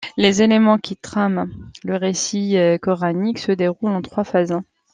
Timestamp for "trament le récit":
0.97-2.57